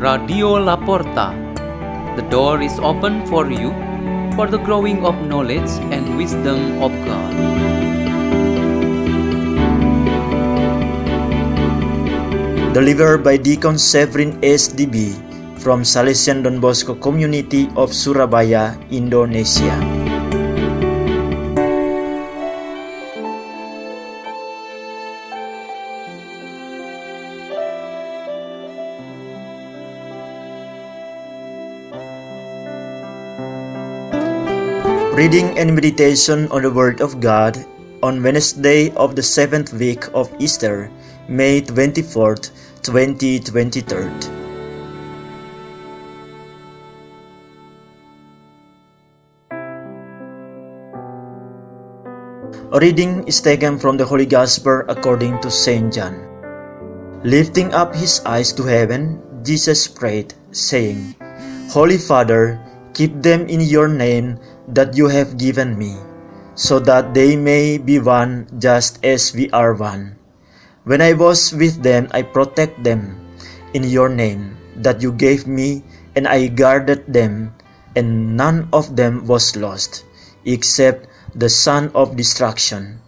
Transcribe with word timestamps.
Radio 0.00 0.56
Laporta. 0.56 1.36
The 2.16 2.24
door 2.32 2.64
is 2.64 2.80
open 2.80 3.20
for 3.28 3.52
you 3.52 3.68
for 4.32 4.48
the 4.48 4.56
growing 4.56 5.04
of 5.04 5.12
knowledge 5.28 5.68
and 5.92 6.16
wisdom 6.16 6.80
of 6.80 6.88
God. 7.04 7.32
Delivered 12.72 13.20
by 13.20 13.36
Deacon 13.36 13.76
Sevrin 13.76 14.40
SDB 14.40 15.20
from 15.60 15.84
Salesian 15.84 16.40
Don 16.48 16.64
Bosco 16.64 16.96
Community 16.96 17.68
of 17.76 17.92
Surabaya, 17.92 18.80
Indonesia. 18.88 19.99
Reading 35.20 35.60
and 35.60 35.76
meditation 35.76 36.48
on 36.48 36.64
the 36.64 36.72
Word 36.72 37.04
of 37.04 37.20
God 37.20 37.52
on 38.00 38.24
Wednesday 38.24 38.88
of 38.96 39.12
the 39.12 39.22
seventh 39.22 39.68
week 39.76 40.08
of 40.16 40.32
Easter, 40.40 40.88
May 41.28 41.60
24th, 41.60 42.56
2023. 42.80 44.08
A 52.72 52.80
reading 52.80 53.20
is 53.28 53.44
taken 53.44 53.76
from 53.76 54.00
the 54.00 54.06
Holy 54.08 54.24
Gospel 54.24 54.88
according 54.88 55.36
to 55.44 55.52
St. 55.52 55.92
John. 55.92 56.16
Lifting 57.28 57.76
up 57.76 57.92
his 57.92 58.24
eyes 58.24 58.56
to 58.56 58.64
heaven, 58.64 59.20
Jesus 59.44 59.84
prayed, 59.84 60.32
saying, 60.56 61.12
Holy 61.68 62.00
Father, 62.00 62.56
keep 62.94 63.22
them 63.22 63.48
in 63.48 63.60
your 63.60 63.88
name 63.88 64.38
that 64.68 64.96
you 64.96 65.08
have 65.08 65.38
given 65.38 65.76
me, 65.78 65.96
so 66.54 66.78
that 66.78 67.14
they 67.14 67.36
may 67.36 67.78
be 67.78 67.98
one 67.98 68.46
just 68.58 69.02
as 69.04 69.34
we 69.34 69.50
are 69.50 69.74
one. 69.74 70.16
When 70.84 71.00
I 71.00 71.12
was 71.12 71.52
with 71.52 71.82
them, 71.82 72.08
I 72.12 72.22
protect 72.22 72.82
them 72.82 73.20
in 73.74 73.84
your 73.84 74.08
name 74.08 74.56
that 74.76 75.02
you 75.02 75.12
gave 75.12 75.46
me, 75.46 75.84
and 76.16 76.26
I 76.26 76.48
guarded 76.48 77.06
them, 77.06 77.54
and 77.94 78.36
none 78.36 78.68
of 78.72 78.96
them 78.96 79.26
was 79.26 79.56
lost, 79.56 80.04
except 80.44 81.06
the 81.34 81.48
son 81.48 81.90
of 81.94 82.16
destruction, 82.16 82.98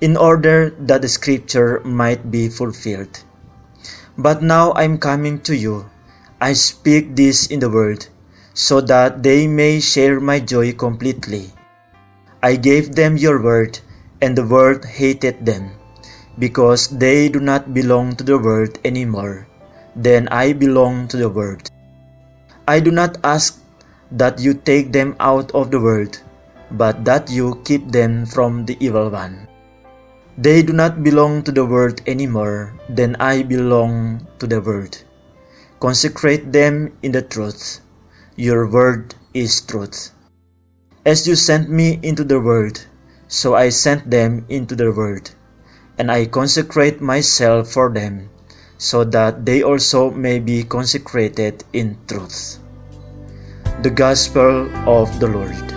in 0.00 0.16
order 0.16 0.70
that 0.86 1.02
the 1.02 1.08
scripture 1.08 1.80
might 1.84 2.30
be 2.30 2.48
fulfilled. 2.48 3.24
But 4.18 4.42
now 4.42 4.72
I 4.72 4.84
am 4.84 4.98
coming 4.98 5.40
to 5.42 5.56
you. 5.56 5.90
I 6.40 6.52
speak 6.52 7.16
this 7.16 7.48
in 7.48 7.60
the 7.60 7.70
world, 7.70 8.08
so 8.56 8.80
that 8.80 9.22
they 9.22 9.46
may 9.46 9.78
share 9.78 10.18
my 10.18 10.40
joy 10.40 10.72
completely. 10.72 11.52
I 12.42 12.56
gave 12.56 12.96
them 12.96 13.20
your 13.20 13.42
word, 13.44 13.78
and 14.24 14.32
the 14.32 14.48
world 14.48 14.80
hated 14.82 15.44
them, 15.44 15.76
because 16.40 16.88
they 16.88 17.28
do 17.28 17.38
not 17.38 17.76
belong 17.76 18.16
to 18.16 18.24
the 18.24 18.38
world 18.40 18.80
anymore. 18.82 19.46
Then 19.94 20.28
I 20.32 20.56
belong 20.56 21.08
to 21.08 21.20
the 21.20 21.28
world. 21.28 21.68
I 22.66 22.80
do 22.80 22.90
not 22.90 23.20
ask 23.24 23.60
that 24.10 24.40
you 24.40 24.54
take 24.54 24.90
them 24.90 25.16
out 25.20 25.52
of 25.52 25.70
the 25.70 25.80
world, 25.80 26.16
but 26.72 27.04
that 27.04 27.28
you 27.28 27.60
keep 27.68 27.92
them 27.92 28.24
from 28.24 28.64
the 28.64 28.76
evil 28.80 29.10
one. 29.10 29.48
They 30.38 30.62
do 30.62 30.72
not 30.72 31.04
belong 31.04 31.44
to 31.44 31.52
the 31.52 31.64
world 31.64 32.00
anymore, 32.06 32.72
then 32.88 33.16
I 33.20 33.42
belong 33.42 34.26
to 34.38 34.46
the 34.46 34.60
world. 34.60 35.04
Consecrate 35.80 36.52
them 36.52 36.96
in 37.02 37.12
the 37.12 37.20
truth. 37.20 37.84
Your 38.36 38.68
word 38.68 39.14
is 39.32 39.62
truth. 39.64 40.12
As 41.06 41.26
you 41.26 41.36
sent 41.36 41.70
me 41.70 41.98
into 42.02 42.22
the 42.22 42.38
world, 42.38 42.84
so 43.28 43.56
I 43.56 43.70
sent 43.70 44.10
them 44.10 44.44
into 44.50 44.76
the 44.76 44.92
world, 44.92 45.32
and 45.96 46.12
I 46.12 46.26
consecrate 46.26 47.00
myself 47.00 47.72
for 47.72 47.88
them, 47.88 48.28
so 48.76 49.04
that 49.04 49.46
they 49.46 49.62
also 49.62 50.10
may 50.10 50.38
be 50.38 50.64
consecrated 50.64 51.64
in 51.72 51.96
truth. 52.08 52.60
The 53.80 53.88
Gospel 53.88 54.68
of 54.84 55.18
the 55.18 55.32
Lord. 55.32 55.75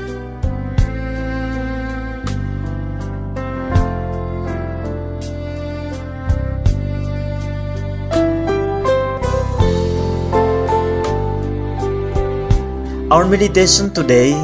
Our 13.09 13.25
meditation 13.25 13.89
today 13.89 14.37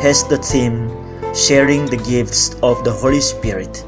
has 0.00 0.24
the 0.24 0.40
theme 0.40 0.88
Sharing 1.36 1.84
the 1.84 2.00
Gifts 2.00 2.56
of 2.64 2.80
the 2.80 2.88
Holy 2.88 3.20
Spirit. 3.20 3.84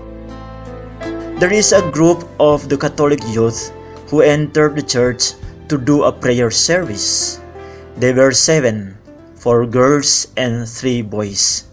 There 1.40 1.48
is 1.48 1.72
a 1.72 1.88
group 1.88 2.28
of 2.36 2.68
the 2.68 2.76
Catholic 2.76 3.24
youth 3.32 3.72
who 4.12 4.20
entered 4.20 4.76
the 4.76 4.84
church 4.84 5.32
to 5.72 5.80
do 5.80 6.04
a 6.04 6.12
prayer 6.12 6.52
service. 6.52 7.40
They 7.96 8.12
were 8.12 8.36
seven, 8.36 9.00
four 9.32 9.64
girls 9.64 10.28
and 10.36 10.68
three 10.68 11.00
boys. 11.00 11.64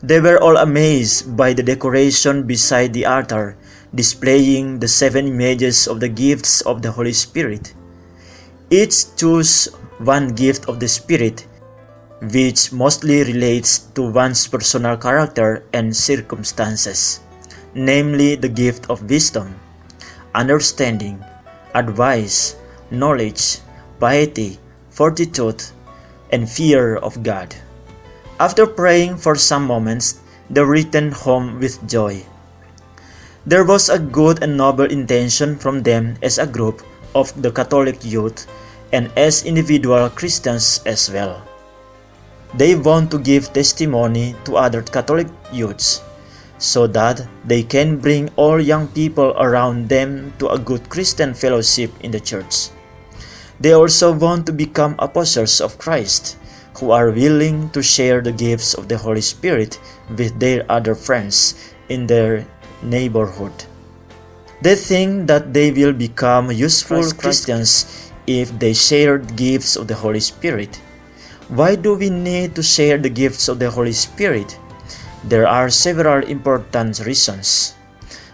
They 0.00 0.24
were 0.24 0.40
all 0.40 0.56
amazed 0.56 1.36
by 1.36 1.52
the 1.52 1.62
decoration 1.62 2.48
beside 2.48 2.96
the 2.96 3.04
altar, 3.04 3.60
displaying 3.92 4.80
the 4.80 4.88
seven 4.88 5.28
images 5.28 5.84
of 5.84 6.00
the 6.00 6.08
gifts 6.08 6.64
of 6.64 6.80
the 6.80 6.96
Holy 6.96 7.12
Spirit. 7.12 7.76
Each 8.72 9.04
chose 9.20 9.68
one 10.00 10.32
gift 10.32 10.64
of 10.64 10.80
the 10.80 10.88
Spirit 10.88 11.44
which 12.20 12.72
mostly 12.72 13.24
relates 13.24 13.78
to 13.96 14.04
one's 14.04 14.46
personal 14.46 14.96
character 14.96 15.64
and 15.72 15.96
circumstances, 15.96 17.20
namely 17.74 18.36
the 18.36 18.48
gift 18.48 18.88
of 18.90 19.08
wisdom, 19.08 19.58
understanding, 20.34 21.24
advice, 21.74 22.56
knowledge, 22.90 23.60
piety, 23.98 24.58
fortitude, 24.90 25.64
and 26.30 26.48
fear 26.48 26.96
of 26.96 27.22
God. 27.22 27.56
After 28.38 28.66
praying 28.66 29.16
for 29.16 29.34
some 29.34 29.64
moments, 29.64 30.20
they 30.50 30.62
returned 30.62 31.14
home 31.14 31.58
with 31.58 31.80
joy. 31.88 32.24
There 33.46 33.64
was 33.64 33.88
a 33.88 33.98
good 33.98 34.42
and 34.42 34.56
noble 34.56 34.84
intention 34.84 35.56
from 35.56 35.82
them 35.82 36.18
as 36.22 36.36
a 36.36 36.46
group 36.46 36.82
of 37.14 37.32
the 37.40 37.50
Catholic 37.50 38.04
youth 38.04 38.46
and 38.92 39.10
as 39.16 39.44
individual 39.44 40.10
Christians 40.10 40.82
as 40.84 41.10
well. 41.10 41.49
They 42.54 42.74
want 42.74 43.10
to 43.12 43.18
give 43.18 43.52
testimony 43.52 44.34
to 44.44 44.56
other 44.56 44.82
Catholic 44.82 45.28
youths 45.52 46.02
so 46.58 46.86
that 46.88 47.26
they 47.44 47.62
can 47.62 47.96
bring 47.98 48.28
all 48.36 48.60
young 48.60 48.88
people 48.88 49.34
around 49.38 49.88
them 49.88 50.32
to 50.38 50.48
a 50.50 50.58
good 50.58 50.88
Christian 50.90 51.32
fellowship 51.32 51.90
in 52.00 52.10
the 52.10 52.20
church. 52.20 52.68
They 53.60 53.72
also 53.72 54.12
want 54.12 54.46
to 54.46 54.52
become 54.52 54.96
apostles 54.98 55.60
of 55.60 55.78
Christ 55.78 56.36
who 56.78 56.90
are 56.90 57.10
willing 57.10 57.70
to 57.70 57.82
share 57.82 58.20
the 58.20 58.32
gifts 58.32 58.74
of 58.74 58.88
the 58.88 58.98
Holy 58.98 59.20
Spirit 59.20 59.78
with 60.16 60.38
their 60.40 60.64
other 60.68 60.94
friends 60.94 61.54
in 61.88 62.06
their 62.06 62.46
neighborhood. 62.82 63.52
They 64.60 64.74
think 64.74 65.28
that 65.28 65.54
they 65.54 65.72
will 65.72 65.92
become 65.92 66.50
useful 66.50 67.12
Christians 67.12 68.10
if 68.26 68.50
they 68.58 68.74
share 68.74 69.18
the 69.18 69.32
gifts 69.34 69.76
of 69.76 69.88
the 69.88 69.94
Holy 69.94 70.20
Spirit 70.20 70.80
why 71.50 71.74
do 71.74 71.94
we 71.98 72.10
need 72.10 72.54
to 72.54 72.62
share 72.62 72.96
the 72.96 73.10
gifts 73.10 73.48
of 73.48 73.58
the 73.58 73.70
Holy 73.70 73.92
Spirit? 73.92 74.58
There 75.24 75.48
are 75.48 75.68
several 75.68 76.22
important 76.22 77.02
reasons. 77.04 77.74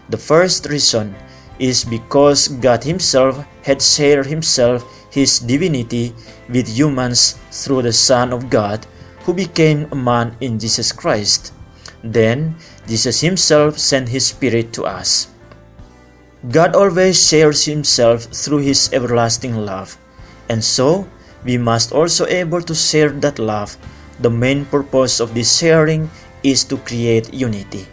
The 0.09 0.21
first 0.21 0.69
reason 0.69 1.15
is 1.57 1.83
because 1.83 2.47
God 2.47 2.83
Himself 2.83 3.43
had 3.63 3.81
shared 3.81 4.27
Himself, 4.27 4.85
His 5.09 5.39
divinity, 5.39 6.13
with 6.47 6.69
humans 6.69 7.41
through 7.49 7.89
the 7.89 7.93
Son 7.93 8.31
of 8.31 8.51
God, 8.51 8.85
who 9.25 9.33
became 9.33 9.89
a 9.91 9.95
man 9.95 10.37
in 10.39 10.59
Jesus 10.59 10.91
Christ. 10.91 11.53
Then, 12.03 12.55
Jesus 12.87 13.21
Himself 13.21 13.79
sent 13.79 14.09
His 14.09 14.27
Spirit 14.27 14.71
to 14.73 14.85
us. 14.85 15.27
God 16.51 16.75
always 16.75 17.17
shares 17.17 17.65
Himself 17.65 18.29
through 18.29 18.61
His 18.61 18.93
everlasting 18.93 19.57
love, 19.57 19.97
and 20.47 20.63
so 20.63 21.09
we 21.43 21.57
must 21.57 21.91
also 21.91 22.25
able 22.27 22.61
to 22.61 22.75
share 22.75 23.09
that 23.21 23.39
love. 23.39 23.77
The 24.19 24.29
main 24.29 24.65
purpose 24.65 25.19
of 25.19 25.33
this 25.33 25.57
sharing 25.57 26.09
is 26.43 26.63
to 26.65 26.77
create 26.77 27.33
unity. 27.33 27.85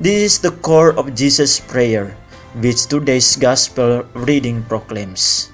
This 0.00 0.22
is 0.22 0.38
the 0.38 0.52
core 0.60 0.92
of 0.96 1.14
Jesus' 1.14 1.60
prayer, 1.60 2.16
which 2.60 2.86
today's 2.86 3.36
gospel 3.36 4.04
reading 4.12 4.62
proclaims. 4.64 5.52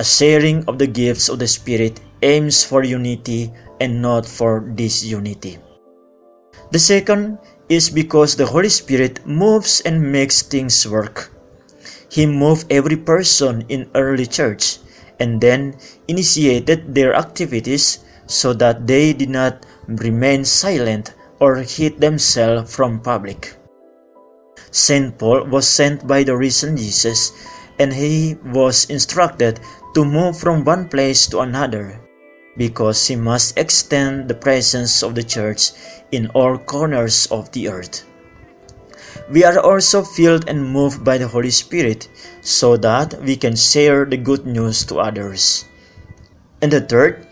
A 0.00 0.04
sharing 0.04 0.64
of 0.64 0.78
the 0.78 0.88
gifts 0.88 1.28
of 1.28 1.38
the 1.38 1.48
Spirit 1.48 2.00
aims 2.22 2.64
for 2.64 2.84
unity 2.84 3.52
and 3.80 4.00
not 4.00 4.24
for 4.24 4.60
disunity. 4.60 5.58
The 6.72 6.78
second 6.78 7.38
is 7.68 7.90
because 7.90 8.36
the 8.36 8.46
Holy 8.46 8.68
Spirit 8.68 9.24
moves 9.26 9.80
and 9.84 10.12
makes 10.12 10.42
things 10.42 10.86
work. 10.88 11.32
He 12.08 12.26
moved 12.26 12.66
every 12.72 12.96
person 12.96 13.64
in 13.68 13.90
early 13.94 14.26
church 14.26 14.78
and 15.20 15.40
then 15.40 15.76
initiated 16.08 16.94
their 16.94 17.14
activities 17.14 18.02
so 18.26 18.52
that 18.54 18.86
they 18.86 19.12
did 19.12 19.30
not 19.30 19.66
remain 19.86 20.44
silent 20.44 21.14
or 21.38 21.56
hid 21.56 22.00
themselves 22.00 22.74
from 22.74 23.00
public. 23.00 23.54
St. 24.70 25.18
Paul 25.18 25.46
was 25.46 25.68
sent 25.68 26.06
by 26.06 26.22
the 26.22 26.36
risen 26.36 26.76
Jesus 26.76 27.32
and 27.78 27.92
he 27.92 28.36
was 28.52 28.88
instructed 28.90 29.60
to 29.94 30.04
move 30.04 30.38
from 30.38 30.64
one 30.64 30.88
place 30.88 31.26
to 31.28 31.40
another 31.40 32.00
because 32.56 33.06
he 33.06 33.16
must 33.16 33.56
extend 33.58 34.28
the 34.28 34.34
presence 34.34 35.02
of 35.02 35.14
the 35.14 35.22
church 35.22 35.72
in 36.12 36.28
all 36.34 36.58
corners 36.58 37.26
of 37.30 37.50
the 37.52 37.68
earth. 37.68 38.09
We 39.30 39.44
are 39.44 39.62
also 39.62 40.02
filled 40.02 40.48
and 40.48 40.58
moved 40.58 41.04
by 41.04 41.16
the 41.16 41.28
Holy 41.28 41.54
Spirit 41.54 42.10
so 42.42 42.76
that 42.78 43.14
we 43.22 43.36
can 43.36 43.54
share 43.54 44.04
the 44.04 44.16
good 44.16 44.44
news 44.44 44.84
to 44.86 44.98
others. 44.98 45.66
And 46.60 46.72
the 46.72 46.80
third 46.80 47.28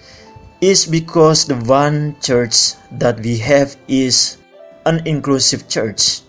is 0.60 0.86
because 0.86 1.44
the 1.44 1.58
one 1.58 2.14
church 2.22 2.78
that 2.92 3.18
we 3.18 3.38
have 3.38 3.76
is 3.88 4.38
an 4.86 5.02
inclusive 5.06 5.68
church. 5.68 6.22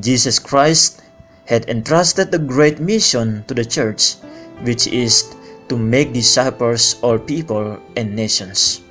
Jesus 0.00 0.38
Christ 0.38 1.02
had 1.46 1.70
entrusted 1.70 2.30
the 2.30 2.42
great 2.42 2.80
mission 2.80 3.44
to 3.46 3.54
the 3.54 3.64
church, 3.64 4.18
which 4.66 4.88
is 4.88 5.34
to 5.68 5.78
make 5.78 6.12
disciples 6.12 6.98
all 7.02 7.18
people 7.18 7.78
and 7.96 8.14
nations. 8.14 8.82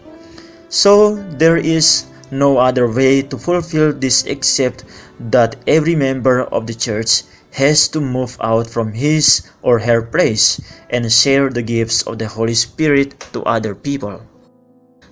So 0.70 1.16
there 1.36 1.58
is 1.58 2.08
no 2.32 2.58
other 2.58 2.92
way 2.92 3.22
to 3.22 3.38
fulfill 3.38 3.94
this 3.94 4.24
except 4.26 4.84
that 5.20 5.56
every 5.68 5.96
member 5.96 6.44
of 6.44 6.68
the 6.68 6.74
church 6.74 7.24
has 7.52 7.88
to 7.88 8.02
move 8.02 8.36
out 8.42 8.68
from 8.68 8.92
his 8.92 9.50
or 9.62 9.80
her 9.80 10.02
place 10.02 10.60
and 10.90 11.12
share 11.12 11.50
the 11.50 11.62
gifts 11.62 12.02
of 12.04 12.20
the 12.20 12.28
Holy 12.28 12.54
Spirit 12.54 13.20
to 13.32 13.42
other 13.44 13.74
people. 13.74 14.22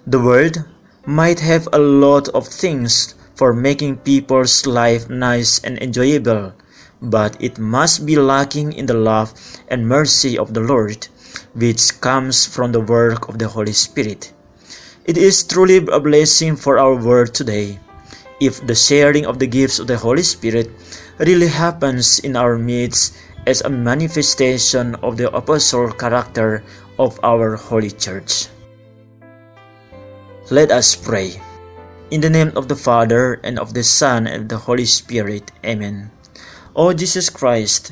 The 0.05 0.19
world 0.19 0.57
might 1.05 1.39
have 1.39 1.69
a 1.71 1.79
lot 1.79 2.27
of 2.29 2.45
things 2.45 3.15
for 3.35 3.53
making 3.53 3.97
people's 3.97 4.65
life 4.65 5.09
nice 5.09 5.63
and 5.63 5.81
enjoyable, 5.81 6.53
but 7.01 7.35
it 7.39 7.57
must 7.57 8.05
be 8.05 8.17
lacking 8.17 8.73
in 8.73 8.85
the 8.85 8.93
love 8.93 9.33
and 9.69 9.87
mercy 9.87 10.37
of 10.37 10.53
the 10.53 10.59
Lord, 10.59 11.07
which 11.53 11.99
comes 12.01 12.45
from 12.45 12.71
the 12.73 12.81
work 12.81 13.29
of 13.29 13.39
the 13.39 13.47
Holy 13.47 13.73
Spirit. 13.73 14.33
It 15.03 15.19
is 15.19 15.43
truly 15.43 15.83
a 15.83 15.99
blessing 15.99 16.55
for 16.55 16.79
our 16.79 16.95
world 16.95 17.35
today 17.35 17.75
if 18.39 18.63
the 18.63 18.75
sharing 18.75 19.27
of 19.27 19.35
the 19.35 19.47
gifts 19.47 19.75
of 19.75 19.87
the 19.87 19.99
Holy 19.99 20.23
Spirit 20.23 20.71
really 21.19 21.51
happens 21.51 22.19
in 22.23 22.39
our 22.39 22.55
midst 22.57 23.19
as 23.45 23.59
a 23.61 23.69
manifestation 23.69 24.95
of 25.03 25.19
the 25.19 25.27
apostle 25.35 25.91
character 25.91 26.63
of 26.99 27.19
our 27.19 27.59
Holy 27.59 27.91
Church. 27.91 28.47
Let 30.49 30.71
us 30.71 30.95
pray. 30.95 31.35
In 32.11 32.21
the 32.21 32.31
name 32.31 32.55
of 32.55 32.71
the 32.71 32.79
Father, 32.79 33.43
and 33.43 33.59
of 33.59 33.73
the 33.73 33.83
Son, 33.83 34.23
and 34.23 34.47
of 34.47 34.49
the 34.55 34.63
Holy 34.63 34.85
Spirit. 34.85 35.51
Amen. 35.65 36.11
O 36.79 36.93
Jesus 36.93 37.29
Christ, 37.29 37.91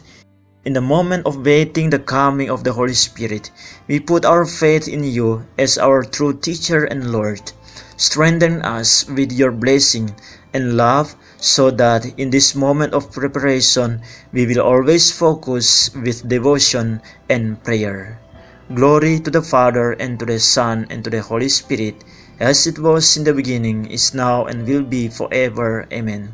in 0.63 0.73
the 0.73 0.81
moment 0.81 1.25
of 1.25 1.45
waiting 1.45 1.89
the 1.89 1.99
coming 1.99 2.49
of 2.49 2.63
the 2.63 2.73
Holy 2.73 2.93
Spirit, 2.93 3.51
we 3.87 3.99
put 3.99 4.25
our 4.25 4.45
faith 4.45 4.87
in 4.87 5.03
you 5.03 5.45
as 5.57 5.77
our 5.77 6.03
true 6.03 6.33
teacher 6.33 6.85
and 6.85 7.11
Lord. 7.11 7.51
Strengthen 7.97 8.61
us 8.61 9.07
with 9.09 9.31
your 9.31 9.51
blessing 9.51 10.13
and 10.53 10.77
love 10.77 11.15
so 11.37 11.71
that 11.71 12.05
in 12.17 12.29
this 12.29 12.53
moment 12.53 12.93
of 12.93 13.11
preparation 13.11 14.01
we 14.33 14.45
will 14.45 14.61
always 14.61 15.11
focus 15.11 15.93
with 15.95 16.27
devotion 16.27 17.01
and 17.29 17.63
prayer. 17.63 18.19
Glory 18.73 19.19
to 19.19 19.29
the 19.29 19.41
Father, 19.41 19.91
and 19.93 20.17
to 20.19 20.25
the 20.25 20.39
Son, 20.39 20.87
and 20.89 21.03
to 21.03 21.09
the 21.09 21.21
Holy 21.21 21.49
Spirit 21.49 22.03
as 22.41 22.65
it 22.65 22.79
was 22.79 23.17
in 23.17 23.23
the 23.23 23.33
beginning, 23.33 23.85
is 23.85 24.15
now, 24.15 24.45
and 24.45 24.65
will 24.65 24.81
be 24.81 25.07
forever. 25.07 25.85
Amen. 25.93 26.33